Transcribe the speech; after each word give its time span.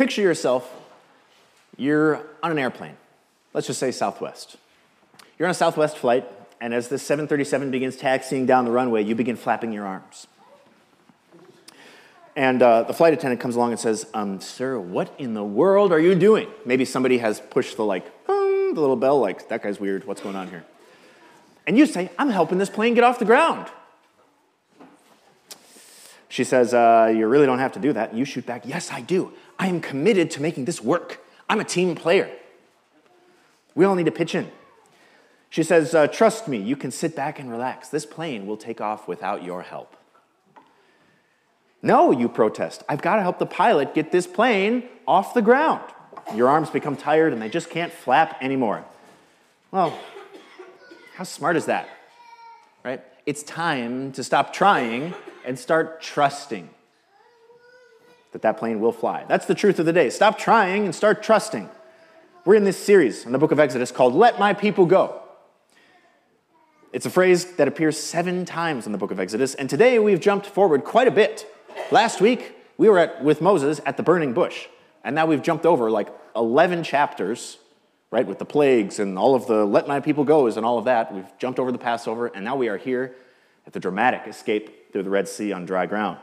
Picture 0.00 0.22
yourself, 0.22 0.66
you're 1.76 2.22
on 2.42 2.50
an 2.50 2.58
airplane. 2.58 2.96
Let's 3.52 3.66
just 3.66 3.78
say 3.78 3.90
Southwest. 3.90 4.56
You're 5.38 5.46
on 5.46 5.50
a 5.50 5.54
Southwest 5.54 5.98
flight, 5.98 6.24
and 6.58 6.72
as 6.72 6.88
the 6.88 6.98
737 6.98 7.70
begins 7.70 7.96
taxiing 7.96 8.46
down 8.46 8.64
the 8.64 8.70
runway, 8.70 9.04
you 9.04 9.14
begin 9.14 9.36
flapping 9.36 9.74
your 9.74 9.84
arms. 9.84 10.26
And 12.34 12.62
uh, 12.62 12.84
the 12.84 12.94
flight 12.94 13.12
attendant 13.12 13.42
comes 13.42 13.56
along 13.56 13.72
and 13.72 13.78
says, 13.78 14.06
um, 14.14 14.40
Sir, 14.40 14.78
what 14.78 15.12
in 15.18 15.34
the 15.34 15.44
world 15.44 15.92
are 15.92 16.00
you 16.00 16.14
doing? 16.14 16.48
Maybe 16.64 16.86
somebody 16.86 17.18
has 17.18 17.38
pushed 17.38 17.76
the 17.76 17.84
like, 17.84 18.06
the 18.26 18.72
little 18.74 18.96
bell, 18.96 19.20
like, 19.20 19.50
that 19.50 19.62
guy's 19.62 19.78
weird, 19.78 20.06
what's 20.06 20.22
going 20.22 20.34
on 20.34 20.48
here? 20.48 20.64
And 21.66 21.76
you 21.76 21.84
say, 21.84 22.08
I'm 22.18 22.30
helping 22.30 22.56
this 22.56 22.70
plane 22.70 22.94
get 22.94 23.04
off 23.04 23.18
the 23.18 23.26
ground. 23.26 23.66
She 26.30 26.44
says, 26.44 26.72
uh, 26.72 27.12
You 27.14 27.26
really 27.26 27.44
don't 27.44 27.58
have 27.58 27.72
to 27.72 27.78
do 27.78 27.92
that. 27.92 28.14
You 28.14 28.24
shoot 28.24 28.46
back, 28.46 28.62
Yes, 28.64 28.90
I 28.90 29.02
do. 29.02 29.32
I 29.58 29.66
am 29.66 29.82
committed 29.82 30.30
to 30.32 30.40
making 30.40 30.64
this 30.64 30.80
work. 30.80 31.22
I'm 31.50 31.60
a 31.60 31.64
team 31.64 31.94
player. 31.94 32.30
We 33.74 33.84
all 33.84 33.94
need 33.94 34.06
to 34.06 34.12
pitch 34.12 34.34
in. 34.34 34.50
She 35.50 35.64
says, 35.64 35.94
uh, 35.94 36.06
Trust 36.06 36.48
me, 36.48 36.56
you 36.56 36.76
can 36.76 36.92
sit 36.92 37.14
back 37.14 37.38
and 37.38 37.50
relax. 37.50 37.88
This 37.88 38.06
plane 38.06 38.46
will 38.46 38.56
take 38.56 38.80
off 38.80 39.06
without 39.08 39.42
your 39.42 39.62
help. 39.62 39.96
No, 41.82 42.12
you 42.12 42.28
protest. 42.28 42.84
I've 42.88 43.02
got 43.02 43.16
to 43.16 43.22
help 43.22 43.38
the 43.38 43.46
pilot 43.46 43.92
get 43.92 44.12
this 44.12 44.26
plane 44.26 44.84
off 45.08 45.34
the 45.34 45.42
ground. 45.42 45.82
Your 46.34 46.48
arms 46.48 46.70
become 46.70 46.96
tired 46.96 47.32
and 47.32 47.42
they 47.42 47.48
just 47.48 47.70
can't 47.70 47.92
flap 47.92 48.40
anymore. 48.40 48.84
Well, 49.72 49.98
how 51.16 51.24
smart 51.24 51.56
is 51.56 51.66
that? 51.66 51.88
Right? 52.84 53.02
It's 53.26 53.42
time 53.42 54.12
to 54.12 54.22
stop 54.22 54.52
trying 54.52 55.14
and 55.50 55.58
start 55.58 56.00
trusting 56.00 56.70
that 58.30 58.42
that 58.42 58.56
plane 58.56 58.78
will 58.78 58.92
fly. 58.92 59.24
That's 59.26 59.46
the 59.46 59.54
truth 59.56 59.80
of 59.80 59.84
the 59.84 59.92
day. 59.92 60.08
Stop 60.08 60.38
trying 60.38 60.84
and 60.84 60.94
start 60.94 61.24
trusting. 61.24 61.68
We're 62.44 62.54
in 62.54 62.62
this 62.62 62.76
series 62.76 63.26
in 63.26 63.32
the 63.32 63.38
book 63.38 63.50
of 63.50 63.58
Exodus 63.58 63.90
called 63.90 64.14
Let 64.14 64.38
My 64.38 64.54
People 64.54 64.86
Go. 64.86 65.20
It's 66.92 67.04
a 67.04 67.10
phrase 67.10 67.56
that 67.56 67.66
appears 67.66 67.98
seven 67.98 68.44
times 68.44 68.86
in 68.86 68.92
the 68.92 68.98
book 68.98 69.10
of 69.10 69.18
Exodus, 69.18 69.56
and 69.56 69.68
today 69.68 69.98
we've 69.98 70.20
jumped 70.20 70.46
forward 70.46 70.84
quite 70.84 71.08
a 71.08 71.10
bit. 71.10 71.52
Last 71.90 72.20
week, 72.20 72.54
we 72.78 72.88
were 72.88 73.00
at, 73.00 73.24
with 73.24 73.40
Moses 73.40 73.80
at 73.84 73.96
the 73.96 74.04
burning 74.04 74.32
bush, 74.32 74.68
and 75.02 75.16
now 75.16 75.26
we've 75.26 75.42
jumped 75.42 75.66
over 75.66 75.90
like 75.90 76.10
11 76.36 76.84
chapters, 76.84 77.58
right, 78.12 78.24
with 78.24 78.38
the 78.38 78.44
plagues 78.44 79.00
and 79.00 79.18
all 79.18 79.34
of 79.34 79.48
the 79.48 79.64
let 79.64 79.88
my 79.88 79.98
people 79.98 80.22
goes 80.22 80.56
and 80.56 80.64
all 80.64 80.78
of 80.78 80.84
that. 80.84 81.12
We've 81.12 81.38
jumped 81.38 81.58
over 81.58 81.72
the 81.72 81.78
Passover, 81.78 82.28
and 82.28 82.44
now 82.44 82.54
we 82.54 82.68
are 82.68 82.76
here 82.76 83.16
at 83.66 83.72
the 83.72 83.80
dramatic 83.80 84.28
escape 84.28 84.76
through 84.92 85.04
the 85.04 85.10
Red 85.10 85.28
Sea 85.28 85.52
on 85.52 85.66
dry 85.66 85.86
ground. 85.86 86.18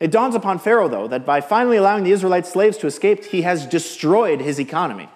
It 0.00 0.10
dawns 0.10 0.34
upon 0.34 0.58
Pharaoh, 0.58 0.88
though, 0.88 1.08
that 1.08 1.26
by 1.26 1.40
finally 1.40 1.76
allowing 1.76 2.04
the 2.04 2.12
Israelite 2.12 2.46
slaves 2.46 2.76
to 2.78 2.86
escape, 2.86 3.24
he 3.24 3.42
has 3.42 3.66
destroyed 3.66 4.40
his 4.40 4.60
economy. 4.60 5.08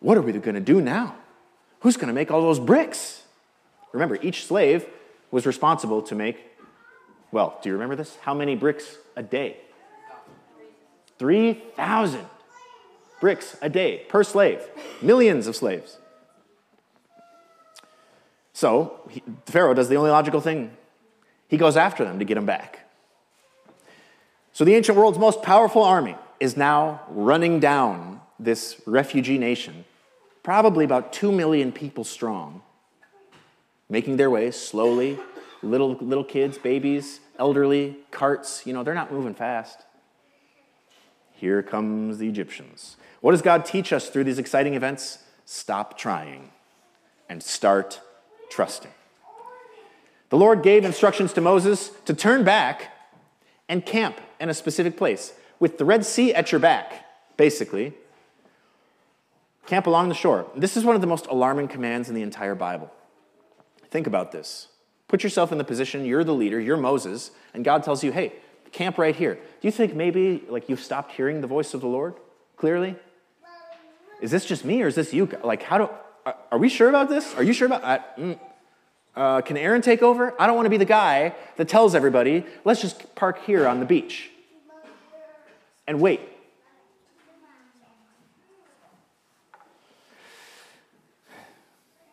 What 0.00 0.18
are 0.18 0.22
we 0.22 0.32
going 0.32 0.54
to 0.54 0.60
do 0.60 0.80
now? 0.80 1.16
Who's 1.80 1.96
going 1.96 2.08
to 2.08 2.14
make 2.14 2.30
all 2.30 2.42
those 2.42 2.60
bricks? 2.60 3.22
Remember, 3.92 4.18
each 4.20 4.44
slave 4.46 4.86
was 5.30 5.46
responsible 5.46 6.02
to 6.02 6.14
make, 6.14 6.38
well, 7.32 7.58
do 7.62 7.70
you 7.70 7.74
remember 7.74 7.96
this? 7.96 8.16
How 8.22 8.34
many 8.34 8.56
bricks 8.56 8.96
a 9.16 9.22
day? 9.22 9.56
3,000 11.18 12.20
bricks 13.20 13.56
a 13.62 13.70
day 13.70 14.04
per 14.08 14.22
slave, 14.22 14.60
millions 15.00 15.46
of 15.46 15.56
slaves. 15.56 15.96
So, 18.56 19.00
he, 19.10 19.22
Pharaoh 19.44 19.74
does 19.74 19.90
the 19.90 19.96
only 19.96 20.08
logical 20.08 20.40
thing 20.40 20.74
he 21.46 21.58
goes 21.58 21.76
after 21.76 22.06
them 22.06 22.18
to 22.20 22.24
get 22.24 22.36
them 22.36 22.46
back. 22.46 22.88
So, 24.54 24.64
the 24.64 24.74
ancient 24.74 24.96
world's 24.96 25.18
most 25.18 25.42
powerful 25.42 25.82
army 25.82 26.16
is 26.40 26.56
now 26.56 27.02
running 27.10 27.60
down 27.60 28.22
this 28.38 28.80
refugee 28.86 29.36
nation 29.36 29.84
probably 30.42 30.86
about 30.86 31.12
2 31.12 31.30
million 31.32 31.70
people 31.70 32.02
strong, 32.02 32.62
making 33.90 34.16
their 34.16 34.30
way 34.30 34.50
slowly. 34.50 35.18
Little, 35.62 35.92
little 35.96 36.24
kids, 36.24 36.56
babies, 36.56 37.20
elderly, 37.38 37.98
carts, 38.10 38.64
you 38.64 38.72
know, 38.72 38.82
they're 38.82 38.94
not 38.94 39.12
moving 39.12 39.34
fast. 39.34 39.84
Here 41.32 41.62
comes 41.62 42.16
the 42.16 42.26
Egyptians. 42.26 42.96
What 43.20 43.32
does 43.32 43.42
God 43.42 43.66
teach 43.66 43.92
us 43.92 44.08
through 44.08 44.24
these 44.24 44.38
exciting 44.38 44.72
events? 44.72 45.18
Stop 45.44 45.98
trying 45.98 46.52
and 47.28 47.42
start 47.42 48.00
trusting. 48.50 48.90
The 50.30 50.36
Lord 50.36 50.62
gave 50.62 50.84
instructions 50.84 51.32
to 51.34 51.40
Moses 51.40 51.90
to 52.04 52.14
turn 52.14 52.44
back 52.44 52.92
and 53.68 53.84
camp 53.84 54.20
in 54.40 54.48
a 54.48 54.54
specific 54.54 54.96
place 54.96 55.32
with 55.58 55.78
the 55.78 55.84
Red 55.84 56.04
Sea 56.04 56.34
at 56.34 56.52
your 56.52 56.60
back, 56.60 57.06
basically, 57.36 57.94
Camp 59.66 59.86
along 59.88 60.08
the 60.08 60.14
shore. 60.14 60.46
This 60.56 60.76
is 60.76 60.84
one 60.84 60.94
of 60.94 61.00
the 61.00 61.08
most 61.08 61.26
alarming 61.26 61.68
commands 61.68 62.08
in 62.08 62.14
the 62.14 62.22
entire 62.22 62.54
Bible. 62.54 62.90
Think 63.90 64.06
about 64.06 64.30
this. 64.30 64.68
Put 65.08 65.24
yourself 65.24 65.52
in 65.52 65.58
the 65.58 65.64
position, 65.64 66.04
you're 66.04 66.24
the 66.24 66.34
leader, 66.34 66.60
you're 66.60 66.76
Moses, 66.76 67.32
and 67.52 67.64
God 67.64 67.82
tells 67.82 68.02
you, 68.02 68.12
hey, 68.12 68.32
camp 68.72 68.96
right 68.96 69.14
here. 69.14 69.34
Do 69.34 69.68
you 69.68 69.72
think 69.72 69.94
maybe 69.94 70.44
like 70.48 70.68
you've 70.68 70.80
stopped 70.80 71.12
hearing 71.12 71.40
the 71.40 71.46
voice 71.46 71.74
of 71.74 71.80
the 71.80 71.86
Lord 71.88 72.14
clearly? 72.56 72.96
Is 74.20 74.30
this 74.30 74.44
just 74.44 74.64
me 74.64 74.82
or 74.82 74.86
is 74.86 74.94
this 74.94 75.12
you? 75.12 75.28
Like, 75.42 75.62
how 75.62 75.78
do, 75.78 75.90
are 76.50 76.58
we 76.58 76.68
sure 76.68 76.88
about 76.88 77.08
this? 77.08 77.34
Are 77.34 77.42
you 77.42 77.52
sure 77.52 77.66
about 77.66 77.84
uh, 77.84 77.98
mm, 78.18 78.38
uh, 79.14 79.40
Can 79.42 79.56
Aaron 79.56 79.82
take 79.82 80.02
over? 80.02 80.34
I 80.40 80.46
don't 80.46 80.56
want 80.56 80.66
to 80.66 80.70
be 80.70 80.76
the 80.76 80.84
guy 80.84 81.34
that 81.56 81.68
tells 81.68 81.94
everybody, 81.94 82.44
let's 82.64 82.80
just 82.80 83.14
park 83.14 83.44
here 83.44 83.66
on 83.66 83.80
the 83.80 83.86
beach 83.86 84.30
and 85.86 86.00
wait. 86.00 86.20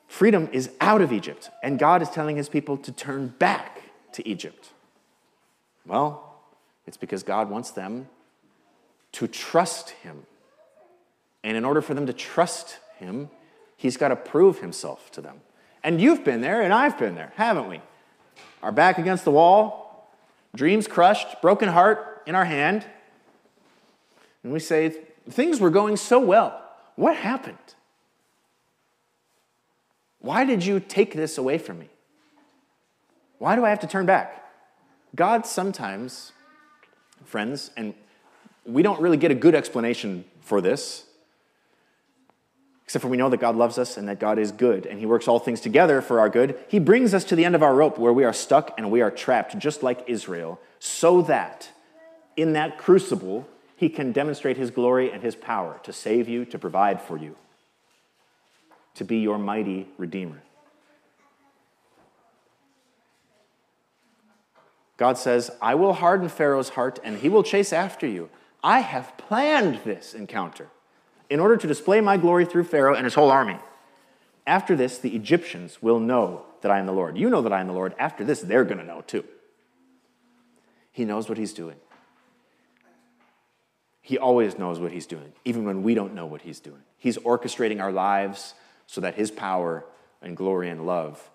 Freedom 0.07 0.47
is 0.51 0.69
out 0.79 1.01
of 1.01 1.11
Egypt, 1.11 1.49
and 1.63 1.79
God 1.79 2.03
is 2.03 2.09
telling 2.09 2.37
his 2.37 2.47
people 2.47 2.77
to 2.77 2.91
turn 2.91 3.29
back 3.39 3.81
to 4.11 4.27
Egypt. 4.27 4.69
Well, 5.87 6.39
it's 6.85 6.97
because 6.97 7.23
God 7.23 7.49
wants 7.49 7.71
them 7.71 8.07
to 9.13 9.27
trust 9.27 9.89
him. 9.89 10.27
And 11.43 11.57
in 11.57 11.65
order 11.65 11.81
for 11.81 11.95
them 11.95 12.05
to 12.05 12.13
trust 12.13 12.77
him, 12.99 13.29
he's 13.83 13.97
got 13.97 14.07
to 14.07 14.15
prove 14.15 14.59
himself 14.59 15.11
to 15.11 15.19
them. 15.19 15.41
And 15.83 15.99
you've 15.99 16.23
been 16.23 16.39
there, 16.39 16.61
and 16.61 16.73
I've 16.73 16.97
been 16.97 17.15
there, 17.15 17.33
haven't 17.35 17.67
we? 17.67 17.81
Our 18.61 18.71
back 18.71 18.97
against 18.97 19.25
the 19.25 19.31
wall, 19.31 20.09
dreams 20.55 20.87
crushed, 20.87 21.41
broken 21.41 21.67
heart 21.67 22.23
in 22.25 22.33
our 22.33 22.45
hand. 22.45 22.85
And 24.41 24.53
we 24.53 24.59
say, 24.59 24.95
Things 25.29 25.59
were 25.59 25.69
going 25.69 25.97
so 25.97 26.19
well. 26.19 26.61
What 26.95 27.17
happened? 27.17 27.57
Why 30.19 30.45
did 30.45 30.65
you 30.65 30.79
take 30.79 31.13
this 31.13 31.37
away 31.37 31.57
from 31.57 31.79
me? 31.79 31.89
Why 33.37 33.57
do 33.57 33.65
I 33.65 33.69
have 33.69 33.79
to 33.81 33.87
turn 33.87 34.05
back? 34.05 34.45
God 35.13 35.45
sometimes, 35.45 36.31
friends, 37.25 37.71
and 37.75 37.93
we 38.65 38.81
don't 38.81 39.01
really 39.01 39.17
get 39.17 39.31
a 39.31 39.35
good 39.35 39.55
explanation 39.55 40.23
for 40.41 40.61
this, 40.61 41.05
except 42.83 43.01
for 43.01 43.07
we 43.07 43.17
know 43.17 43.29
that 43.29 43.39
God 43.39 43.55
loves 43.55 43.77
us 43.77 43.97
and 43.97 44.07
that 44.09 44.19
God 44.19 44.37
is 44.37 44.51
good 44.51 44.85
and 44.85 44.99
He 44.99 45.05
works 45.05 45.27
all 45.27 45.39
things 45.39 45.61
together 45.61 46.01
for 46.01 46.19
our 46.19 46.29
good. 46.29 46.57
He 46.67 46.79
brings 46.79 47.13
us 47.13 47.23
to 47.25 47.35
the 47.35 47.45
end 47.45 47.55
of 47.55 47.63
our 47.63 47.73
rope 47.73 47.97
where 47.97 48.13
we 48.13 48.23
are 48.23 48.33
stuck 48.33 48.73
and 48.77 48.91
we 48.91 49.01
are 49.01 49.11
trapped, 49.11 49.57
just 49.57 49.83
like 49.83 50.03
Israel, 50.07 50.59
so 50.79 51.21
that 51.23 51.69
in 52.35 52.53
that 52.53 52.77
crucible, 52.77 53.47
He 53.75 53.89
can 53.89 54.11
demonstrate 54.11 54.57
His 54.57 54.71
glory 54.71 55.11
and 55.11 55.23
His 55.23 55.35
power 55.35 55.79
to 55.83 55.93
save 55.93 56.27
you, 56.27 56.45
to 56.45 56.59
provide 56.59 57.01
for 57.01 57.17
you 57.17 57.35
to 58.95 59.03
be 59.03 59.17
your 59.17 59.37
mighty 59.37 59.87
Redeemer. 59.97 60.41
God 64.97 65.17
says, 65.17 65.51
I 65.61 65.75
will 65.75 65.93
harden 65.93 66.29
Pharaoh's 66.29 66.69
heart 66.69 66.99
and 67.03 67.17
he 67.17 67.29
will 67.29 67.43
chase 67.43 67.73
after 67.73 68.07
you. 68.07 68.29
I 68.63 68.79
have 68.79 69.17
planned 69.17 69.81
this 69.83 70.13
encounter 70.13 70.69
in 71.33 71.39
order 71.39 71.57
to 71.57 71.65
display 71.65 71.99
my 71.99 72.15
glory 72.15 72.45
through 72.45 72.63
Pharaoh 72.63 72.93
and 72.93 73.05
his 73.05 73.15
whole 73.15 73.31
army. 73.31 73.57
After 74.45 74.75
this, 74.75 74.99
the 74.99 75.15
Egyptians 75.15 75.81
will 75.81 75.99
know 75.99 76.45
that 76.61 76.69
I 76.69 76.77
am 76.77 76.85
the 76.85 76.93
Lord. 76.93 77.17
You 77.17 77.27
know 77.27 77.41
that 77.41 77.51
I 77.51 77.59
am 77.59 77.65
the 77.65 77.73
Lord. 77.73 77.95
After 77.97 78.23
this, 78.23 78.41
they're 78.41 78.63
going 78.63 78.77
to 78.77 78.83
know 78.83 79.01
too. 79.01 79.25
He 80.91 81.05
knows 81.05 81.27
what 81.27 81.39
he's 81.39 81.51
doing. 81.51 81.77
He 83.99 84.19
always 84.19 84.59
knows 84.59 84.79
what 84.79 84.91
he's 84.91 85.07
doing, 85.07 85.33
even 85.43 85.65
when 85.65 85.81
we 85.81 85.95
don't 85.95 86.13
know 86.13 86.27
what 86.27 86.43
he's 86.43 86.59
doing. 86.59 86.83
He's 86.99 87.17
orchestrating 87.17 87.81
our 87.81 87.91
lives 87.91 88.53
so 88.85 89.01
that 89.01 89.15
his 89.15 89.31
power 89.31 89.85
and 90.21 90.37
glory 90.37 90.69
and 90.69 90.85
love 90.85 91.31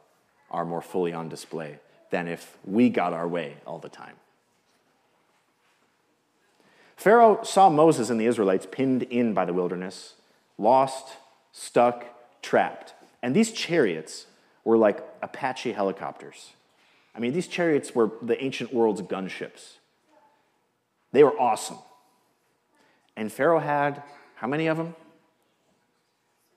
are 0.49 0.65
more 0.65 0.81
fully 0.81 1.13
on 1.13 1.29
display 1.29 1.81
than 2.11 2.29
if 2.29 2.57
we 2.65 2.89
got 2.89 3.13
our 3.13 3.27
way 3.27 3.57
all 3.67 3.81
the 3.81 3.89
time. 3.89 4.15
Pharaoh 6.99 7.45
saw 7.45 7.71
Moses 7.71 8.11
and 8.11 8.21
the 8.21 8.27
Israelites 8.27 8.67
pinned 8.69 9.05
in 9.05 9.33
by 9.33 9.45
the 9.45 9.53
wilderness, 9.53 10.15
lost, 10.59 11.17
stuck, 11.53 12.05
trapped. 12.43 12.93
And 13.23 13.37
these 13.37 13.53
chariots 13.53 14.27
were 14.65 14.77
like 14.77 15.05
Apache 15.23 15.73
helicopters. 15.73 16.55
I 17.15 17.21
mean, 17.21 17.33
these 17.33 17.47
chariots 17.47 17.95
were 17.95 18.11
the 18.21 18.43
ancient 18.43 18.75
world's 18.75 19.01
gunships. 19.01 19.77
They 21.13 21.23
were 21.23 21.39
awesome. 21.41 21.79
And 23.17 23.33
Pharaoh 23.33 23.61
had 23.61 24.03
how 24.35 24.49
many 24.49 24.67
of 24.67 24.77
them? 24.77 24.97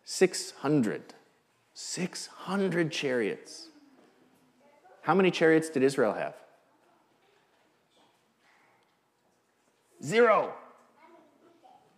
600. 0.06 1.14
600 1.76 2.92
chariots. 2.92 3.68
How 5.04 5.14
many 5.14 5.30
chariots 5.30 5.70
did 5.70 5.84
Israel 5.84 6.14
have? 6.14 6.34
Zero. 10.04 10.54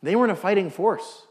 They 0.02 0.16
weren't 0.16 0.32
a 0.32 0.36
fighting 0.36 0.70
force. 0.70 1.24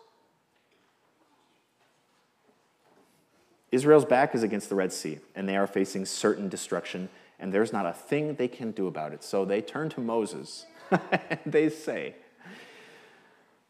Israel's 3.70 4.04
back 4.04 4.34
is 4.34 4.42
against 4.42 4.68
the 4.68 4.74
Red 4.74 4.92
Sea, 4.92 5.18
and 5.34 5.48
they 5.48 5.56
are 5.56 5.66
facing 5.66 6.04
certain 6.04 6.48
destruction, 6.48 7.08
and 7.40 7.52
there's 7.52 7.72
not 7.72 7.86
a 7.86 7.92
thing 7.92 8.34
they 8.34 8.48
can 8.48 8.70
do 8.70 8.86
about 8.86 9.12
it. 9.12 9.24
So 9.24 9.44
they 9.44 9.62
turn 9.62 9.88
to 9.90 10.00
Moses 10.00 10.66
and 10.90 11.38
they 11.46 11.70
say, 11.70 12.14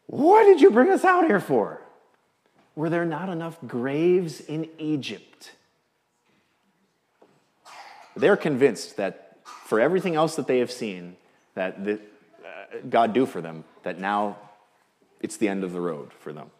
What 0.07 0.43
did 0.43 0.61
you 0.61 0.71
bring 0.71 0.89
us 0.89 1.05
out 1.05 1.25
here 1.25 1.39
for? 1.39 1.81
Were 2.75 2.89
there 2.89 3.05
not 3.05 3.29
enough 3.29 3.57
graves 3.65 4.41
in 4.41 4.67
Egypt? 4.77 5.51
They're 8.15 8.37
convinced 8.37 8.97
that 8.97 9.37
for 9.43 9.79
everything 9.79 10.15
else 10.15 10.35
that 10.35 10.47
they 10.47 10.59
have 10.59 10.71
seen, 10.71 11.15
that 11.55 11.83
the, 11.83 11.99
God 12.89 13.13
do 13.13 13.25
for 13.25 13.41
them, 13.41 13.63
that 13.83 13.99
now 13.99 14.37
it's 15.19 15.37
the 15.37 15.47
end 15.47 15.63
of 15.63 15.73
the 15.73 15.81
road 15.81 16.11
for 16.19 16.33
them. 16.33 16.51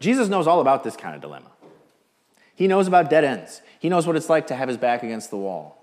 Jesus 0.00 0.28
knows 0.28 0.46
all 0.46 0.60
about 0.60 0.84
this 0.84 0.96
kind 0.96 1.14
of 1.14 1.20
dilemma. 1.20 1.50
He 2.54 2.68
knows 2.68 2.86
about 2.86 3.10
dead 3.10 3.24
ends. 3.24 3.62
He 3.78 3.88
knows 3.88 4.06
what 4.06 4.16
it's 4.16 4.28
like 4.28 4.46
to 4.48 4.54
have 4.54 4.68
his 4.68 4.76
back 4.76 5.02
against 5.02 5.30
the 5.30 5.36
wall, 5.36 5.82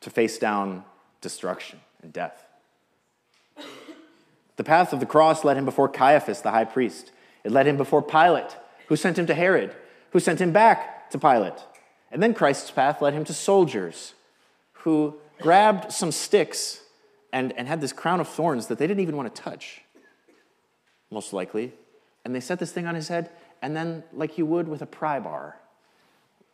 to 0.00 0.10
face 0.10 0.38
down 0.38 0.84
destruction 1.20 1.80
and 2.02 2.12
death. 2.12 2.44
The 4.56 4.64
path 4.64 4.92
of 4.92 5.00
the 5.00 5.06
cross 5.06 5.44
led 5.44 5.56
him 5.56 5.64
before 5.64 5.88
Caiaphas, 5.88 6.40
the 6.40 6.50
high 6.50 6.64
priest. 6.64 7.12
It 7.44 7.52
led 7.52 7.66
him 7.66 7.76
before 7.76 8.02
Pilate, 8.02 8.56
who 8.88 8.96
sent 8.96 9.18
him 9.18 9.26
to 9.26 9.34
Herod, 9.34 9.74
who 10.12 10.20
sent 10.20 10.40
him 10.40 10.52
back 10.52 11.10
to 11.10 11.18
Pilate. 11.18 11.58
And 12.10 12.22
then 12.22 12.34
Christ's 12.34 12.70
path 12.70 13.02
led 13.02 13.12
him 13.12 13.24
to 13.24 13.34
soldiers 13.34 14.14
who 14.72 15.16
grabbed 15.40 15.92
some 15.92 16.12
sticks 16.12 16.80
and, 17.32 17.52
and 17.52 17.68
had 17.68 17.80
this 17.80 17.92
crown 17.92 18.20
of 18.20 18.28
thorns 18.28 18.68
that 18.68 18.78
they 18.78 18.86
didn't 18.86 19.00
even 19.00 19.16
want 19.16 19.34
to 19.34 19.42
touch, 19.42 19.82
most 21.10 21.32
likely. 21.32 21.72
And 22.24 22.34
they 22.34 22.40
set 22.40 22.58
this 22.58 22.72
thing 22.72 22.86
on 22.86 22.94
his 22.94 23.08
head, 23.08 23.30
and 23.62 23.76
then, 23.76 24.02
like 24.12 24.38
you 24.38 24.46
would 24.46 24.68
with 24.68 24.82
a 24.82 24.86
pry 24.86 25.20
bar, 25.20 25.56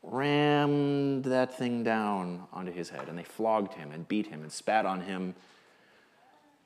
rammed 0.02 1.24
that 1.24 1.56
thing 1.56 1.82
down 1.82 2.44
onto 2.52 2.72
his 2.72 2.90
head. 2.90 3.08
And 3.08 3.16
they 3.16 3.22
flogged 3.22 3.74
him 3.74 3.92
and 3.92 4.06
beat 4.06 4.26
him 4.26 4.42
and 4.42 4.52
spat 4.52 4.84
on 4.84 5.02
him, 5.02 5.34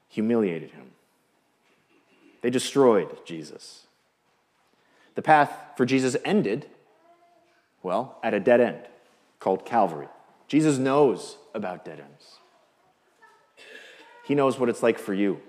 humiliated 0.08 0.70
him. 0.70 0.92
They 2.42 2.50
destroyed 2.50 3.24
Jesus. 3.24 3.86
The 5.14 5.22
path 5.22 5.52
for 5.76 5.84
Jesus 5.84 6.16
ended, 6.24 6.66
well, 7.82 8.18
at 8.22 8.34
a 8.34 8.40
dead 8.40 8.60
end 8.60 8.82
called 9.40 9.64
Calvary. 9.64 10.08
Jesus 10.48 10.78
knows 10.78 11.36
about 11.56 11.84
dead 11.84 12.00
ends. 12.00 12.36
He 14.26 14.34
knows 14.34 14.58
what 14.58 14.68
it's 14.68 14.82
like 14.82 14.98
for 14.98 15.14
you, 15.14 15.40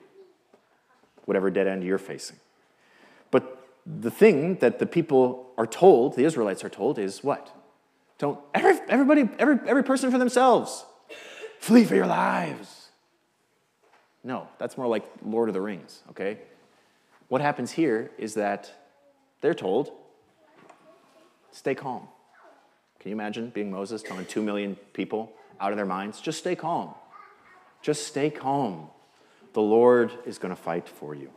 whatever 1.25 1.49
dead 1.49 1.67
end 1.67 1.83
you're 1.83 1.97
facing. 1.97 2.37
But 3.31 3.67
the 3.85 4.11
thing 4.11 4.55
that 4.55 4.79
the 4.79 4.85
people 4.85 5.51
are 5.57 5.67
told, 5.67 6.15
the 6.15 6.23
Israelites 6.23 6.63
are 6.63 6.69
told, 6.69 6.97
is 6.97 7.23
what? 7.23 7.51
Don't, 8.17 8.39
every, 8.53 8.79
everybody, 8.87 9.29
every, 9.37 9.57
every 9.67 9.83
person 9.83 10.11
for 10.11 10.17
themselves. 10.17 10.85
Flee 11.59 11.83
for 11.83 11.95
your 11.95 12.07
lives. 12.07 12.89
No, 14.23 14.47
that's 14.57 14.77
more 14.77 14.87
like 14.87 15.05
Lord 15.23 15.49
of 15.49 15.53
the 15.53 15.61
Rings, 15.61 16.03
okay? 16.11 16.39
What 17.27 17.41
happens 17.41 17.71
here 17.71 18.11
is 18.17 18.35
that 18.35 18.71
they're 19.41 19.53
told, 19.53 19.91
stay 21.51 21.75
calm. 21.75 22.07
Can 22.99 23.09
you 23.09 23.15
imagine 23.15 23.49
being 23.49 23.71
Moses 23.71 24.03
telling 24.03 24.25
two 24.25 24.41
million 24.41 24.75
people 24.93 25.31
out 25.59 25.71
of 25.71 25.77
their 25.77 25.85
minds, 25.85 26.21
just 26.21 26.39
stay 26.39 26.55
calm? 26.55 26.93
Just 27.81 28.07
stay 28.07 28.29
calm. 28.29 28.89
The 29.53 29.61
Lord 29.61 30.11
is 30.25 30.37
going 30.37 30.55
to 30.55 30.61
fight 30.61 30.87
for 30.87 31.15
you. 31.15 31.29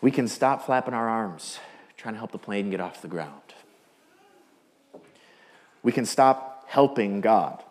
We 0.00 0.10
can 0.10 0.26
stop 0.28 0.66
flapping 0.66 0.94
our 0.94 1.08
arms, 1.08 1.58
trying 1.96 2.14
to 2.14 2.18
help 2.18 2.32
the 2.32 2.38
plane 2.38 2.70
get 2.70 2.80
off 2.80 3.02
the 3.02 3.08
ground. 3.08 3.40
We 5.82 5.92
can 5.92 6.06
stop 6.06 6.64
helping 6.68 7.20
God 7.20 7.62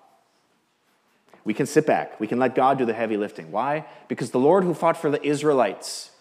we 1.44 1.54
can 1.54 1.66
sit 1.66 1.86
back. 1.86 2.20
We 2.20 2.28
can 2.28 2.40
let 2.40 2.56
God 2.56 2.78
do 2.78 2.86
the 2.86 2.94
heavy 2.94 3.18
lifting. 3.18 3.52
Why? 3.52 3.86
Because 4.08 4.32
the 4.32 4.40
Lord 4.40 4.64
who 4.64 4.74
fought 4.74 4.98
for 4.98 5.10
the 5.10 5.24
Israelites 5.26 6.12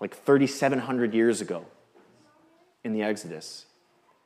like 0.00 0.14
3,700 0.14 1.14
years 1.14 1.40
ago 1.40 1.64
in 2.84 2.92
the 2.92 3.02
Exodus 3.02 3.64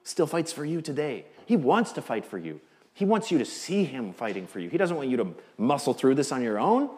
still 0.04 0.26
fights 0.26 0.52
for 0.52 0.64
you 0.64 0.81
today. 0.81 1.25
He 1.46 1.56
wants 1.56 1.93
to 1.93 2.02
fight 2.02 2.25
for 2.25 2.38
you. 2.38 2.60
He 2.94 3.04
wants 3.04 3.31
you 3.31 3.38
to 3.38 3.44
see 3.44 3.84
Him 3.84 4.12
fighting 4.12 4.46
for 4.46 4.58
you. 4.60 4.69
He 4.69 4.78
doesn't 4.78 4.96
want 4.96 5.08
you 5.08 5.16
to 5.19 5.34
muscle 5.56 5.94
through 5.94 6.14
this 6.14 6.32
on 6.32 6.43
your 6.43 6.58
own. 6.58 6.90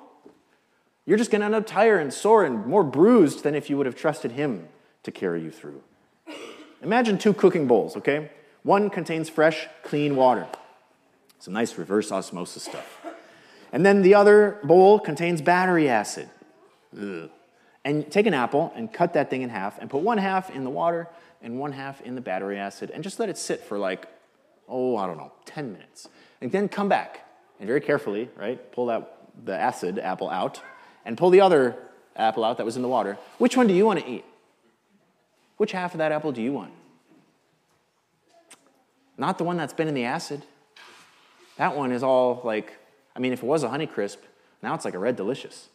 You're 1.07 1.19
just 1.19 1.31
going 1.31 1.41
to 1.41 1.47
end 1.47 1.55
up 1.55 1.67
tired 1.67 2.01
and 2.01 2.13
sore 2.13 2.45
and 2.45 2.67
more 2.67 2.83
bruised 2.83 3.43
than 3.43 3.55
if 3.55 3.69
you 3.69 3.77
would 3.77 3.87
have 3.87 3.95
trusted 3.95 4.33
Him 4.33 4.69
to 5.03 5.13
carry 5.13 5.43
you 5.43 5.51
through. 5.51 5.83
Imagine 6.83 7.19
two 7.19 7.33
cooking 7.33 7.67
bowls, 7.67 7.97
okay? 7.97 8.31
One 8.63 8.91
contains 8.91 9.29
fresh, 9.29 9.69
clean 9.83 10.17
water, 10.17 10.47
some 11.39 11.55
nice 11.55 11.77
reverse 11.77 12.11
osmosis 12.11 12.65
stuff. 12.65 13.07
And 13.73 13.85
then 13.85 14.03
the 14.03 14.15
other 14.15 14.59
bowl 14.65 14.99
contains 14.99 15.43
battery 15.43 15.89
acid. 15.89 16.29
Ugh. 16.97 17.31
And 17.85 18.11
take 18.11 18.27
an 18.27 18.35
apple 18.35 18.73
and 18.75 18.91
cut 18.93 19.13
that 19.13 19.29
thing 19.29 19.43
in 19.43 19.51
half 19.51 19.79
and 19.79 19.91
put 19.91 20.03
one 20.03 20.19
half 20.19 20.51
in 20.51 20.65
the 20.65 20.71
water 20.71 21.09
and 21.43 21.59
one 21.59 21.73
half 21.73 22.01
in 22.01 22.15
the 22.15 22.21
battery 22.21 22.59
acid 22.59 22.91
and 22.91 23.05
just 23.05 23.19
let 23.19 23.29
it 23.29 23.37
sit 23.37 23.61
for 23.61 23.79
like, 23.79 24.09
oh, 24.69 24.97
I 24.97 25.07
don't 25.07 25.19
know, 25.19 25.33
10 25.45 25.73
minutes. 25.73 26.09
And 26.41 26.51
then 26.51 26.69
come 26.69 26.89
back 26.89 27.29
and 27.61 27.67
very 27.67 27.83
carefully, 27.83 28.31
right, 28.37 28.73
pull 28.73 28.87
that, 28.87 29.19
the 29.45 29.55
acid 29.55 29.99
apple 29.99 30.31
out 30.31 30.63
and 31.05 31.19
pull 31.19 31.29
the 31.29 31.43
other 31.43 31.77
apple 32.17 32.45
out 32.45 32.57
that 32.57 32.65
was 32.65 32.77
in 32.77 32.83
the 32.83 32.89
water. 32.89 33.19
Which 33.37 33.57
one 33.57 33.67
do 33.67 33.75
you 33.75 33.85
want 33.85 34.01
to 34.01 34.09
eat? 34.09 34.25
Which 35.59 35.73
half 35.73 35.93
of 35.93 35.99
that 35.99 36.11
apple 36.11 36.33
do 36.33 36.41
you 36.41 36.53
want? 36.53 36.73
Not 39.19 39.39
the 39.39 39.45
one 39.45 39.57
that's 39.57 39.75
been 39.75 39.89
in 39.89 39.95
the 39.95 40.05
acid. 40.05 40.43
That 41.59 41.77
one 41.77 41.93
is 41.93 42.03
all 42.03 42.41
like 42.45 42.73
I 43.17 43.21
mean, 43.21 43.33
if 43.33 43.43
it 43.43 43.47
was 43.47 43.63
a 43.63 43.69
Honeycrisp, 43.69 44.17
now 44.63 44.75
it's 44.75 44.85
like 44.85 44.95
a 44.95 44.99
Red 44.99 45.17
Delicious. 45.17 45.69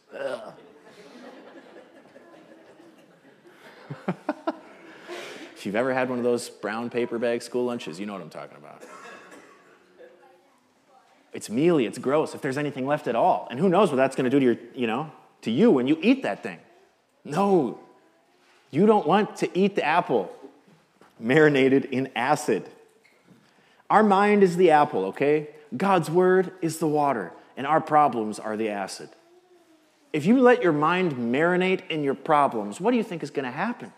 if 5.56 5.66
you've 5.66 5.76
ever 5.76 5.92
had 5.92 6.08
one 6.08 6.18
of 6.18 6.24
those 6.24 6.48
brown 6.48 6.90
paper 6.90 7.18
bag 7.18 7.42
school 7.42 7.64
lunches, 7.64 8.00
you 8.00 8.06
know 8.06 8.12
what 8.12 8.22
I'm 8.22 8.30
talking 8.30 8.56
about. 8.56 8.82
It's 11.32 11.48
mealy, 11.48 11.86
it's 11.86 11.98
gross, 11.98 12.34
if 12.34 12.40
there's 12.40 12.58
anything 12.58 12.86
left 12.86 13.06
at 13.06 13.14
all. 13.14 13.46
And 13.50 13.60
who 13.60 13.68
knows 13.68 13.90
what 13.90 13.96
that's 13.96 14.16
going 14.16 14.28
to 14.28 14.30
do 14.30 14.40
to 14.40 14.44
your, 14.44 14.56
you 14.74 14.86
know, 14.86 15.12
to 15.42 15.50
you 15.50 15.70
when 15.70 15.86
you 15.86 15.98
eat 16.02 16.22
that 16.24 16.42
thing. 16.42 16.58
No. 17.24 17.78
You 18.70 18.86
don't 18.86 19.06
want 19.06 19.36
to 19.36 19.58
eat 19.58 19.76
the 19.76 19.84
apple 19.84 20.34
marinated 21.18 21.84
in 21.86 22.10
acid. 22.16 22.68
Our 23.88 24.02
mind 24.02 24.42
is 24.42 24.56
the 24.56 24.70
apple, 24.70 25.06
okay? 25.06 25.50
God's 25.76 26.10
word 26.10 26.52
is 26.62 26.78
the 26.78 26.88
water, 26.88 27.32
and 27.56 27.66
our 27.66 27.80
problems 27.80 28.38
are 28.38 28.56
the 28.56 28.68
acid. 28.68 29.10
If 30.12 30.26
you 30.26 30.40
let 30.40 30.62
your 30.62 30.72
mind 30.72 31.12
marinate 31.12 31.88
in 31.88 32.02
your 32.02 32.14
problems, 32.14 32.80
what 32.80 32.90
do 32.90 32.96
you 32.96 33.04
think 33.04 33.22
is 33.22 33.30
going 33.30 33.44
to 33.44 33.50
happen? 33.50 33.92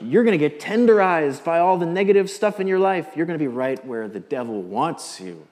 You're 0.00 0.24
going 0.24 0.38
to 0.38 0.48
get 0.48 0.60
tenderized 0.60 1.44
by 1.44 1.58
all 1.58 1.78
the 1.78 1.86
negative 1.86 2.28
stuff 2.28 2.60
in 2.60 2.66
your 2.66 2.78
life. 2.78 3.08
You're 3.16 3.26
going 3.26 3.38
to 3.38 3.42
be 3.42 3.48
right 3.48 3.84
where 3.86 4.08
the 4.08 4.20
devil 4.20 4.60
wants 4.60 5.20
you. 5.20 5.46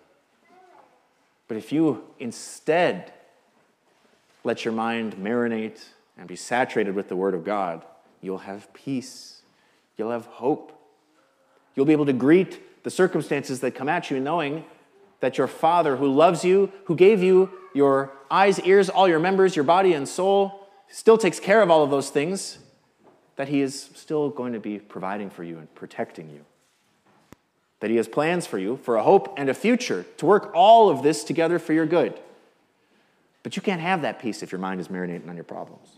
But 1.48 1.56
if 1.56 1.72
you 1.72 2.04
instead 2.18 3.12
let 4.44 4.64
your 4.64 4.72
mind 4.72 5.16
marinate 5.16 5.84
and 6.18 6.26
be 6.28 6.36
saturated 6.36 6.94
with 6.94 7.08
the 7.08 7.16
Word 7.16 7.34
of 7.34 7.44
God, 7.44 7.84
you'll 8.20 8.38
have 8.38 8.72
peace. 8.74 9.42
You'll 9.96 10.10
have 10.10 10.26
hope. 10.26 10.78
You'll 11.74 11.86
be 11.86 11.92
able 11.92 12.06
to 12.06 12.12
greet 12.12 12.82
the 12.84 12.90
circumstances 12.90 13.60
that 13.60 13.74
come 13.74 13.88
at 13.88 14.10
you, 14.10 14.20
knowing 14.20 14.64
that 15.22 15.38
your 15.38 15.46
Father 15.46 15.96
who 15.96 16.12
loves 16.12 16.44
you, 16.44 16.70
who 16.86 16.96
gave 16.96 17.22
you 17.22 17.48
your 17.74 18.12
eyes, 18.28 18.58
ears, 18.60 18.90
all 18.90 19.08
your 19.08 19.20
members, 19.20 19.54
your 19.54 19.64
body, 19.64 19.94
and 19.94 20.06
soul, 20.08 20.68
still 20.88 21.16
takes 21.16 21.38
care 21.38 21.62
of 21.62 21.70
all 21.70 21.84
of 21.84 21.90
those 21.90 22.10
things, 22.10 22.58
that 23.36 23.48
He 23.48 23.60
is 23.60 23.90
still 23.94 24.30
going 24.30 24.52
to 24.52 24.58
be 24.58 24.80
providing 24.80 25.30
for 25.30 25.44
you 25.44 25.58
and 25.58 25.72
protecting 25.76 26.28
you. 26.28 26.44
That 27.78 27.88
He 27.88 27.96
has 27.96 28.08
plans 28.08 28.48
for 28.48 28.58
you, 28.58 28.78
for 28.82 28.96
a 28.96 29.02
hope 29.04 29.32
and 29.38 29.48
a 29.48 29.54
future, 29.54 30.04
to 30.16 30.26
work 30.26 30.50
all 30.54 30.90
of 30.90 31.04
this 31.04 31.22
together 31.22 31.60
for 31.60 31.72
your 31.72 31.86
good. 31.86 32.18
But 33.44 33.54
you 33.54 33.62
can't 33.62 33.80
have 33.80 34.02
that 34.02 34.18
peace 34.18 34.42
if 34.42 34.50
your 34.50 34.60
mind 34.60 34.80
is 34.80 34.88
marinating 34.88 35.28
on 35.28 35.36
your 35.36 35.44
problems. 35.44 35.88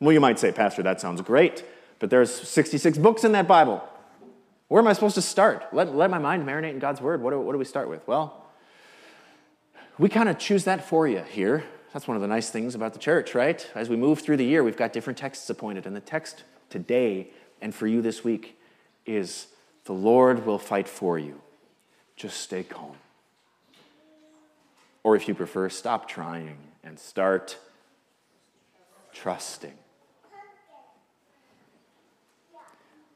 Well, 0.00 0.12
you 0.12 0.20
might 0.20 0.40
say, 0.40 0.50
Pastor, 0.50 0.82
that 0.82 1.00
sounds 1.00 1.20
great, 1.20 1.64
but 2.00 2.10
there's 2.10 2.34
66 2.34 2.98
books 2.98 3.22
in 3.22 3.30
that 3.32 3.46
Bible. 3.46 3.84
Where 4.70 4.80
am 4.80 4.86
I 4.86 4.92
supposed 4.92 5.16
to 5.16 5.22
start? 5.22 5.66
Let, 5.72 5.96
let 5.96 6.10
my 6.10 6.20
mind 6.20 6.46
marinate 6.46 6.70
in 6.70 6.78
God's 6.78 7.00
word. 7.00 7.20
What 7.20 7.30
do, 7.32 7.40
what 7.40 7.50
do 7.50 7.58
we 7.58 7.64
start 7.64 7.88
with? 7.88 8.06
Well, 8.06 8.46
we 9.98 10.08
kind 10.08 10.28
of 10.28 10.38
choose 10.38 10.62
that 10.62 10.88
for 10.88 11.08
you 11.08 11.24
here. 11.24 11.64
That's 11.92 12.06
one 12.06 12.16
of 12.16 12.20
the 12.20 12.28
nice 12.28 12.50
things 12.50 12.76
about 12.76 12.92
the 12.92 13.00
church, 13.00 13.34
right? 13.34 13.68
As 13.74 13.88
we 13.88 13.96
move 13.96 14.20
through 14.20 14.36
the 14.36 14.44
year, 14.44 14.62
we've 14.62 14.76
got 14.76 14.92
different 14.92 15.18
texts 15.18 15.50
appointed. 15.50 15.86
And 15.86 15.96
the 15.96 16.00
text 16.00 16.44
today 16.68 17.30
and 17.60 17.74
for 17.74 17.88
you 17.88 18.00
this 18.00 18.22
week 18.22 18.60
is 19.06 19.48
the 19.86 19.92
Lord 19.92 20.46
will 20.46 20.60
fight 20.60 20.86
for 20.86 21.18
you. 21.18 21.40
Just 22.14 22.36
stay 22.36 22.62
calm. 22.62 22.94
Or 25.02 25.16
if 25.16 25.26
you 25.26 25.34
prefer, 25.34 25.68
stop 25.68 26.08
trying 26.08 26.58
and 26.84 26.96
start 26.96 27.58
trusting. 29.12 29.74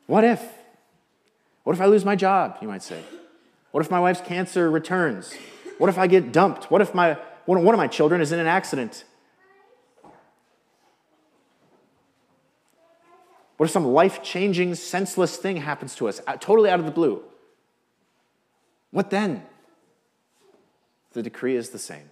What 0.09 0.25
if? 0.25 0.64
What 1.65 1.75
if 1.75 1.81
I 1.81 1.87
lose 1.87 2.05
my 2.05 2.15
job, 2.15 2.59
you 2.61 2.69
might 2.69 2.83
say? 2.83 3.03
What 3.73 3.81
if 3.81 3.91
my 3.91 3.99
wife's 3.99 4.21
cancer 4.21 4.71
returns? 4.71 5.35
What 5.79 5.89
if 5.89 5.99
I 5.99 6.07
get 6.07 6.31
dumped? 6.31 6.71
What 6.71 6.81
if 6.81 6.95
my, 6.95 7.19
one 7.47 7.59
of 7.59 7.79
my 7.79 7.89
children 7.89 8.21
is 8.21 8.31
in 8.31 8.39
an 8.39 8.47
accident? 8.47 9.05
What 13.57 13.67
if 13.67 13.73
some 13.73 13.87
life 13.87 14.23
changing, 14.23 14.75
senseless 14.75 15.37
thing 15.37 15.57
happens 15.57 15.95
to 15.97 16.09
us, 16.09 16.21
uh, 16.27 16.37
totally 16.37 16.71
out 16.71 16.81
of 16.81 16.87
the 16.87 16.93
blue? 16.93 17.23
What 18.91 19.11
then? 19.11 19.43
The 21.13 21.23
decree 21.23 21.57
is 21.57 21.71
the 21.71 21.79
same. 21.79 22.11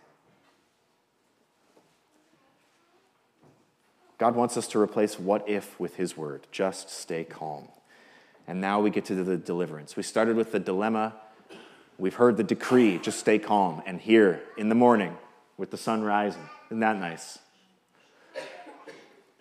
God 4.19 4.37
wants 4.37 4.57
us 4.57 4.69
to 4.69 4.81
replace 4.81 5.19
what 5.19 5.49
if 5.49 5.79
with 5.81 5.97
His 5.97 6.17
word. 6.17 6.47
Just 6.53 6.89
stay 6.91 7.25
calm. 7.25 7.69
And 8.47 8.61
now 8.61 8.81
we 8.81 8.91
get 8.91 9.05
to 9.07 9.15
the 9.15 9.37
deliverance. 9.37 9.97
We 9.97 10.03
started 10.03 10.37
with 10.37 10.53
the 10.53 10.59
dilemma. 10.59 11.15
We've 11.99 12.15
heard 12.15 12.37
the 12.37 12.45
decree, 12.45 12.99
just 12.99 13.21
stay 13.21 13.39
calm. 13.39 13.83
And 13.87 14.01
here 14.01 14.43
in 14.59 14.69
the 14.69 14.75
morning, 14.75 15.17
with 15.57 15.71
the 15.71 15.77
sun 15.77 16.03
rising, 16.03 16.49
isn't 16.69 16.81
that 16.81 16.99
nice? 16.99 17.39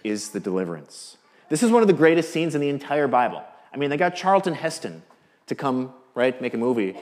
Is 0.03 0.29
the 0.29 0.39
deliverance. 0.39 1.17
This 1.49 1.63
is 1.63 1.71
one 1.71 1.81
of 1.81 1.87
the 1.87 1.93
greatest 1.93 2.31
scenes 2.31 2.55
in 2.55 2.61
the 2.61 2.69
entire 2.69 3.07
Bible. 3.07 3.43
I 3.73 3.77
mean, 3.77 3.89
they 3.89 3.97
got 3.97 4.15
Charlton 4.15 4.53
Heston 4.53 5.03
to 5.47 5.55
come, 5.55 5.93
right, 6.13 6.39
make 6.41 6.53
a 6.53 6.57
movie 6.57 6.97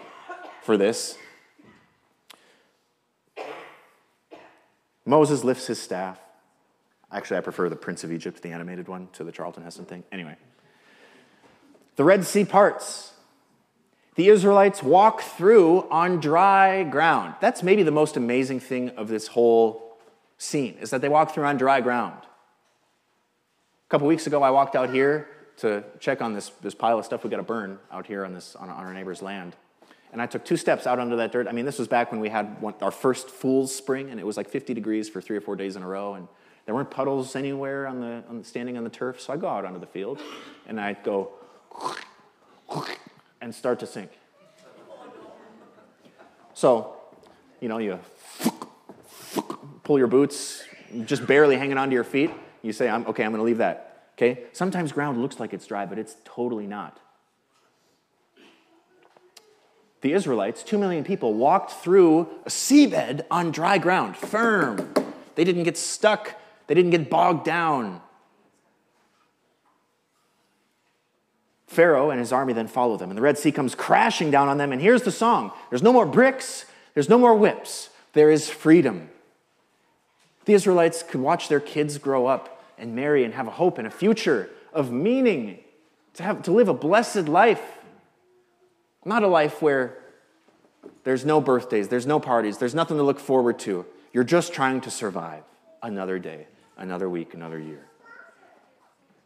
for 0.64 0.78
this. 0.78 1.18
Moses 5.06 5.44
lifts 5.44 5.68
his 5.68 5.82
staff. 5.82 6.20
Actually, 7.12 7.38
I 7.38 7.42
prefer 7.42 7.70
the 7.70 7.76
Prince 7.76 8.04
of 8.04 8.12
Egypt, 8.12 8.42
the 8.42 8.52
animated 8.52 8.88
one, 8.88 9.10
to 9.14 9.24
the 9.24 9.32
Charlton 9.32 9.64
Heston 9.64 9.86
thing. 9.86 10.04
Anyway. 10.12 10.36
The 12.00 12.06
Red 12.06 12.24
Sea 12.24 12.46
parts. 12.46 13.12
The 14.16 14.30
Israelites 14.30 14.82
walk 14.82 15.20
through 15.20 15.86
on 15.92 16.22
dry 16.22 16.84
ground. 16.84 17.36
That's 17.42 17.62
maybe 17.62 17.84
the 17.84 17.92
most 17.92 18.16
amazing 18.16 18.62
thing 18.62 18.92
of 18.92 19.10
this 19.10 19.28
whole 19.28 19.98
scene, 20.38 20.78
is 20.80 20.92
that 20.92 21.02
they 21.02 21.10
walk 21.10 21.34
through 21.34 21.44
on 21.44 21.58
dry 21.58 21.82
ground. 21.82 22.22
A 22.24 23.90
couple 23.90 24.08
weeks 24.08 24.28
ago, 24.28 24.42
I 24.42 24.50
walked 24.50 24.78
out 24.78 24.92
here 24.92 25.28
to 25.58 25.84
check 26.00 26.22
on 26.22 26.34
this, 26.34 26.54
this 26.62 26.74
pile 26.74 27.00
of 27.00 27.04
stuff 27.04 27.26
we 27.26 27.30
got 27.30 27.36
to 27.36 27.44
burn 27.44 27.78
out 27.92 28.08
here 28.08 28.24
on, 28.24 28.34
this, 28.34 28.56
on, 28.56 28.70
on 28.70 28.86
our 28.86 28.94
neighbor's 28.94 29.22
land. 29.22 29.58
And 30.14 30.22
I 30.22 30.26
took 30.26 30.46
two 30.46 30.56
steps 30.56 30.88
out 30.88 31.00
onto 31.00 31.18
that 31.18 31.34
dirt. 31.34 31.50
I 31.50 31.52
mean, 31.52 31.66
this 31.66 31.80
was 31.80 31.90
back 31.90 32.14
when 32.14 32.22
we 32.22 32.30
had 32.30 32.62
one, 32.62 32.76
our 32.82 32.92
first 32.92 33.30
fool's 33.30 33.76
spring, 33.76 34.10
and 34.10 34.22
it 34.22 34.26
was 34.26 34.38
like 34.38 34.48
50 34.48 34.74
degrees 34.74 35.10
for 35.10 35.20
three 35.20 35.36
or 35.36 35.42
four 35.42 35.58
days 35.58 35.76
in 35.76 35.84
a 35.84 35.88
row. 35.88 36.14
And 36.14 36.30
there 36.66 36.74
weren't 36.74 36.92
puddles 36.92 37.36
anywhere 37.36 37.88
on 37.88 38.00
the, 38.00 38.24
on, 38.30 38.46
standing 38.46 38.78
on 38.78 38.86
the 38.86 38.90
turf. 38.90 39.20
So 39.20 39.34
I 39.34 39.36
go 39.36 39.50
out 39.50 39.66
onto 39.66 39.82
the 39.82 39.86
field, 39.86 40.22
and 40.66 40.80
I'd 40.80 41.04
go, 41.04 41.34
and 43.42 43.54
start 43.54 43.80
to 43.80 43.88
sink. 43.88 44.12
So, 46.54 46.98
you 47.62 47.70
know, 47.70 47.78
you 47.78 48.00
pull 49.84 49.98
your 49.98 50.08
boots, 50.08 50.64
just 51.06 51.26
barely 51.26 51.58
hanging 51.58 51.78
onto 51.78 51.94
your 51.94 52.04
feet. 52.04 52.32
You 52.62 52.74
say, 52.74 52.90
I'm, 52.90 53.06
okay, 53.08 53.24
I'm 53.24 53.32
going 53.32 53.40
to 53.40 53.46
leave 53.46 53.60
that. 53.60 54.10
Okay? 54.18 54.44
Sometimes 54.52 54.92
ground 54.92 55.22
looks 55.22 55.40
like 55.40 55.54
it's 55.54 55.66
dry, 55.66 55.86
but 55.86 55.98
it's 55.98 56.18
totally 56.26 56.68
not. 56.68 57.00
The 60.02 60.14
Israelites, 60.14 60.64
two 60.64 60.78
million 60.78 61.04
people, 61.04 61.34
walked 61.34 61.72
through 61.72 62.28
a 62.46 62.50
seabed 62.50 63.22
on 63.32 63.52
dry 63.52 63.78
ground, 63.78 64.16
firm. 64.16 64.94
They 65.36 65.44
didn't 65.44 65.64
get 65.64 65.78
stuck, 65.78 66.36
they 66.68 66.74
didn't 66.74 66.92
get 66.92 67.10
bogged 67.10 67.46
down. 67.46 68.02
Pharaoh 71.70 72.10
and 72.10 72.20
his 72.20 72.34
army 72.34 72.52
then 72.52 72.68
follow 72.68 72.98
them, 72.98 73.12
and 73.12 73.18
the 73.18 73.22
Red 73.22 73.38
Sea 73.38 73.52
comes 73.52 73.76
crashing 73.76 74.32
down 74.32 74.50
on 74.50 74.58
them. 74.58 74.72
And 74.72 74.82
here's 74.82 75.04
the 75.04 75.12
song 75.12 75.52
there's 75.70 75.84
no 75.84 75.94
more 75.94 76.06
bricks, 76.06 76.66
there's 76.96 77.10
no 77.10 77.20
more 77.20 77.36
whips, 77.36 77.90
there 78.14 78.32
is 78.32 78.50
freedom. 78.50 79.12
The 80.46 80.54
Israelites 80.54 81.04
could 81.04 81.22
watch 81.22 81.48
their 81.48 81.60
kids 81.60 82.00
grow 82.00 82.26
up 82.26 82.64
and 82.80 82.96
marry 82.96 83.24
and 83.24 83.36
have 83.36 83.46
a 83.46 83.52
hope 83.52 83.78
and 83.78 83.86
a 83.86 83.92
future 83.92 84.50
of 84.74 84.92
meaning, 84.92 85.60
to, 86.16 86.24
have, 86.24 86.42
to 86.44 86.52
live 86.52 86.70
a 86.70 86.74
blessed 86.74 87.28
life. 87.28 87.62
Not 89.06 89.22
a 89.22 89.28
life 89.28 89.62
where 89.62 89.96
there's 91.04 91.24
no 91.24 91.40
birthdays, 91.40 91.90
there's 91.90 92.08
no 92.08 92.20
parties, 92.20 92.58
there's 92.58 92.74
nothing 92.74 92.98
to 92.98 93.04
look 93.04 93.20
forward 93.20 93.60
to. 93.60 93.86
You're 94.12 94.24
just 94.24 94.54
trying 94.54 94.82
to 94.82 94.90
survive 94.90 95.44
another 95.84 96.18
day, 96.18 96.48
another 96.78 97.08
week, 97.08 97.36
another 97.36 97.60
year. 97.60 97.86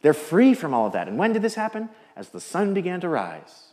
They're 0.02 0.14
free 0.14 0.54
from 0.54 0.74
all 0.74 0.88
of 0.88 0.94
that. 0.94 1.08
And 1.08 1.18
when 1.18 1.32
did 1.32 1.42
this 1.42 1.56
happen? 1.56 1.88
As 2.16 2.30
the 2.30 2.40
sun 2.40 2.74
began 2.74 3.02
to 3.02 3.10
rise. 3.10 3.70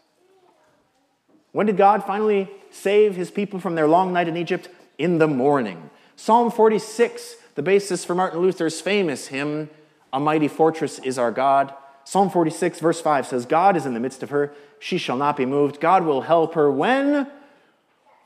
When 1.52 1.66
did 1.66 1.76
God 1.76 2.04
finally 2.04 2.48
save 2.70 3.16
his 3.16 3.30
people 3.30 3.60
from 3.60 3.74
their 3.74 3.88
long 3.88 4.12
night 4.12 4.28
in 4.28 4.36
Egypt? 4.36 4.68
In 4.98 5.18
the 5.18 5.26
morning. 5.26 5.90
Psalm 6.16 6.50
46, 6.50 7.36
the 7.54 7.62
basis 7.62 8.04
for 8.04 8.14
Martin 8.14 8.40
Luther's 8.40 8.80
famous 8.80 9.28
hymn, 9.28 9.70
A 10.12 10.20
Mighty 10.20 10.48
Fortress 10.48 10.98
is 10.98 11.18
Our 11.18 11.32
God. 11.32 11.74
Psalm 12.04 12.30
46, 12.30 12.80
verse 12.80 13.00
5 13.00 13.26
says, 13.26 13.46
God 13.46 13.76
is 13.76 13.86
in 13.86 13.94
the 13.94 14.00
midst 14.00 14.22
of 14.22 14.30
her. 14.30 14.52
She 14.78 14.98
shall 14.98 15.16
not 15.16 15.36
be 15.36 15.46
moved. 15.46 15.80
God 15.80 16.04
will 16.04 16.22
help 16.22 16.54
her 16.54 16.70
when 16.70 17.26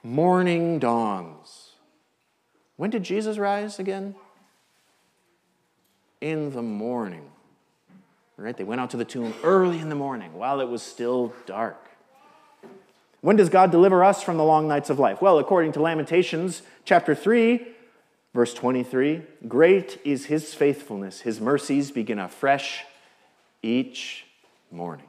morning 0.03 0.79
dawns. 0.79 1.73
When 2.77 2.91
did 2.91 3.03
Jesus 3.03 3.39
rise 3.39 3.79
again? 3.79 4.15
In 6.21 6.53
the 6.53 6.63
morning. 6.63 7.31
Right? 8.37 8.57
They 8.57 8.65
went 8.65 8.81
out 8.81 8.91
to 8.91 8.97
the 8.97 9.05
tomb 9.05 9.33
early 9.43 9.79
in 9.79 9.89
the 9.89 9.95
morning 9.95 10.35
while 10.35 10.61
it 10.61 10.69
was 10.69 10.83
still 10.83 11.33
dark. 11.47 11.77
When 13.21 13.37
does 13.37 13.49
God 13.49 13.71
deliver 13.71 14.05
us 14.05 14.23
from 14.23 14.37
the 14.37 14.45
long 14.45 14.69
nights 14.69 14.91
of 14.91 14.99
life? 14.99 15.23
Well, 15.23 15.39
according 15.39 15.73
to 15.73 15.81
Lamentations 15.81 16.63
chapter 16.85 17.15
3, 17.15 17.67
verse 18.35 18.53
23, 18.53 19.23
great 19.49 19.99
is 20.05 20.27
his 20.27 20.53
faithfulness. 20.53 21.21
His 21.21 21.41
mercies 21.41 21.91
begin 21.91 22.19
afresh 22.19 22.85
each 23.63 24.27
morning. 24.71 25.09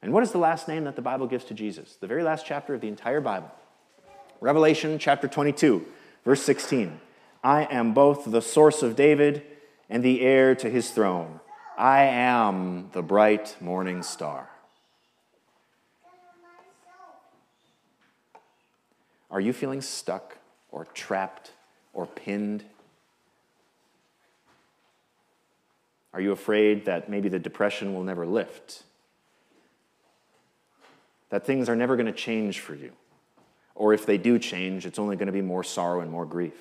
And 0.00 0.12
what 0.12 0.22
is 0.22 0.30
the 0.30 0.38
last 0.38 0.68
name 0.68 0.84
that 0.84 0.96
the 0.96 1.02
Bible 1.02 1.26
gives 1.26 1.44
to 1.46 1.54
Jesus? 1.54 1.96
The 1.96 2.06
very 2.06 2.22
last 2.22 2.46
chapter 2.46 2.74
of 2.74 2.80
the 2.80 2.88
entire 2.88 3.20
Bible. 3.20 3.50
Revelation 4.40 4.98
chapter 4.98 5.26
22, 5.26 5.84
verse 6.24 6.42
16. 6.42 7.00
I 7.42 7.64
am 7.64 7.92
both 7.92 8.30
the 8.30 8.40
source 8.40 8.82
of 8.82 8.96
David 8.96 9.42
and 9.90 10.02
the 10.02 10.20
heir 10.20 10.54
to 10.54 10.70
his 10.70 10.90
throne. 10.90 11.40
I 11.76 12.04
am 12.04 12.88
the 12.92 13.02
bright 13.02 13.54
morning 13.60 14.02
star. 14.02 14.48
Are 19.30 19.40
you 19.40 19.52
feeling 19.52 19.82
stuck 19.82 20.38
or 20.70 20.86
trapped 20.94 21.50
or 21.92 22.06
pinned? 22.06 22.64
Are 26.14 26.20
you 26.20 26.32
afraid 26.32 26.86
that 26.86 27.10
maybe 27.10 27.28
the 27.28 27.38
depression 27.38 27.92
will 27.92 28.04
never 28.04 28.24
lift? 28.24 28.84
That 31.28 31.44
things 31.44 31.68
are 31.68 31.76
never 31.76 31.96
going 31.96 32.06
to 32.06 32.12
change 32.12 32.60
for 32.60 32.74
you? 32.74 32.92
Or 33.74 33.92
if 33.92 34.06
they 34.06 34.16
do 34.16 34.38
change, 34.38 34.86
it's 34.86 34.98
only 34.98 35.16
going 35.16 35.26
to 35.26 35.32
be 35.32 35.42
more 35.42 35.62
sorrow 35.62 36.00
and 36.00 36.10
more 36.10 36.24
grief? 36.24 36.54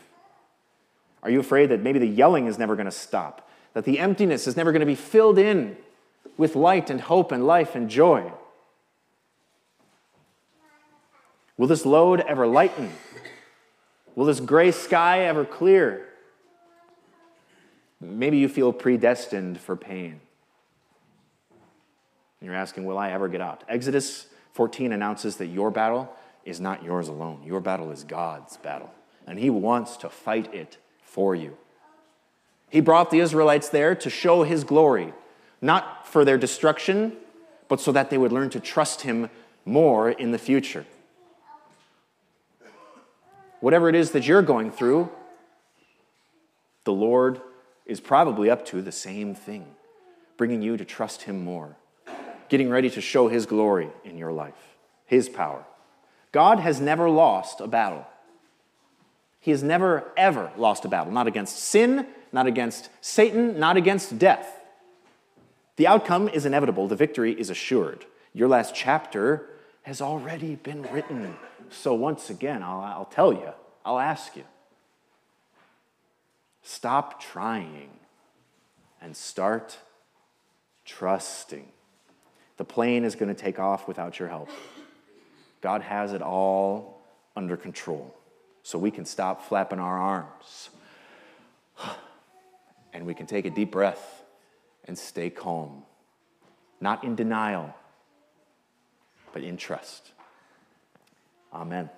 Are 1.24 1.30
you 1.30 1.40
afraid 1.40 1.70
that 1.70 1.82
maybe 1.82 2.00
the 2.00 2.06
yelling 2.06 2.48
is 2.48 2.60
never 2.60 2.76
going 2.76 2.86
to 2.88 2.92
stop? 2.92 3.50
That 3.76 3.84
the 3.84 4.00
emptiness 4.00 4.48
is 4.48 4.56
never 4.56 4.72
going 4.72 4.80
to 4.80 4.86
be 4.86 4.96
filled 4.96 5.38
in 5.38 5.76
with 6.38 6.56
light 6.56 6.90
and 6.90 7.02
hope 7.02 7.32
and 7.32 7.46
life 7.46 7.76
and 7.76 7.90
joy. 7.90 8.32
Will 11.58 11.68
this 11.68 11.86
load 11.86 12.22
ever 12.22 12.48
lighten? 12.48 12.92
Will 14.16 14.26
this 14.26 14.40
gray 14.40 14.72
sky 14.72 15.26
ever 15.26 15.44
clear? 15.44 16.08
Maybe 18.00 18.38
you 18.38 18.48
feel 18.48 18.72
predestined 18.72 19.60
for 19.60 19.76
pain. 19.76 20.22
And 22.40 22.48
you're 22.48 22.56
asking, 22.56 22.86
Will 22.86 22.98
I 22.98 23.12
ever 23.12 23.28
get 23.28 23.42
out? 23.42 23.66
Exodus 23.68 24.28
14 24.54 24.94
announces 24.94 25.36
that 25.38 25.48
your 25.48 25.70
battle 25.70 26.10
is 26.46 26.62
not 26.62 26.82
yours 26.82 27.10
alone. 27.10 27.44
Your 27.44 27.60
battle 27.60 27.92
is 27.92 28.06
God's 28.06 28.56
battle, 28.56 28.92
and 29.28 29.38
He 29.38 29.50
wants 29.50 29.98
to 29.98 30.10
fight 30.10 30.54
it 30.54 30.78
for 31.02 31.36
you. 31.36 31.58
He 32.70 32.82
brought 32.82 33.12
the 33.12 33.20
Israelites 33.20 33.70
there 33.70 33.96
to 33.96 34.10
show 34.10 34.44
his 34.44 34.64
glory, 34.64 35.14
not 35.62 36.08
for 36.08 36.26
their 36.26 36.38
destruction, 36.38 37.14
but 37.68 37.82
so 37.82 37.92
that 37.92 38.10
they 38.10 38.18
would 38.18 38.32
learn 38.32 38.50
to 38.52 38.60
trust 38.60 39.02
Him 39.02 39.30
more 39.66 40.10
in 40.10 40.32
the 40.32 40.38
future. 40.38 40.86
Whatever 43.60 43.90
it 43.90 43.96
is 43.96 44.12
that 44.12 44.28
you're 44.28 44.42
going 44.42 44.72
through, 44.72 45.10
the 46.84 46.94
Lord 46.94 47.42
is 47.86 48.00
probably 48.00 48.50
up 48.50 48.66
to 48.68 48.82
the 48.82 48.92
same 48.92 49.34
thing, 49.34 49.66
bringing 50.38 50.62
you 50.62 50.78
to 50.78 50.86
trust 50.86 51.24
Him 51.24 51.44
more, 51.44 51.76
getting 52.50 52.70
ready 52.70 52.90
to 52.92 53.02
show 53.02 53.28
His 53.28 53.46
glory 53.46 53.90
in 54.04 54.18
your 54.18 54.32
life, 54.32 54.78
His 55.06 55.30
power. 55.30 55.66
God 56.32 56.60
has 56.60 56.80
never 56.80 57.10
lost 57.10 57.62
a 57.62 57.68
battle. 57.68 58.06
He 59.40 59.52
has 59.52 59.64
never, 59.64 60.12
ever 60.18 60.52
lost 60.58 60.86
a 60.86 60.88
battle, 60.88 61.14
not 61.14 61.28
against 61.28 61.58
sin, 61.58 62.08
not 62.36 62.48
against 62.48 62.90
Satan, 63.00 63.58
not 63.58 63.78
against 63.78 64.20
death. 64.20 64.60
The 65.78 65.88
outcome 65.88 66.28
is 66.28 66.46
inevitable, 66.46 66.86
the 66.88 66.96
victory 66.96 67.32
is 67.32 67.50
assured. 67.50 68.06
Your 68.34 68.50
last 68.50 68.76
chapter 68.76 69.48
has 69.84 70.02
already 70.02 70.56
been 70.56 70.82
written. 70.92 71.38
So, 71.70 71.94
once 71.94 72.30
again, 72.30 72.62
I'll, 72.62 72.82
I'll 72.82 73.06
tell 73.06 73.32
you, 73.32 73.52
I'll 73.86 74.00
ask 74.00 74.36
you 74.36 74.44
stop 76.62 77.22
trying 77.22 77.90
and 79.02 79.16
start 79.16 79.78
trusting. 80.84 81.68
The 82.58 82.66
plane 82.66 83.06
is 83.06 83.16
going 83.16 83.34
to 83.34 83.42
take 83.42 83.60
off 83.60 83.88
without 83.88 84.20
your 84.20 84.28
help. 84.28 84.50
God 85.62 85.82
has 85.84 86.12
it 86.12 86.22
all 86.22 87.02
under 87.36 87.56
control. 87.56 88.14
So 88.64 88.78
we 88.78 88.92
can 88.92 89.06
stop 89.06 89.48
flapping 89.48 89.80
our 89.80 89.98
arms 89.98 90.70
and 92.96 93.06
we 93.06 93.14
can 93.14 93.26
take 93.26 93.46
a 93.46 93.50
deep 93.50 93.72
breath 93.72 94.24
and 94.86 94.98
stay 94.98 95.30
calm. 95.30 95.84
Not 96.80 97.04
in 97.04 97.16
denial, 97.16 97.76
but 99.34 99.44
in 99.44 99.58
trust. 99.58 100.14
Amen. 101.54 101.90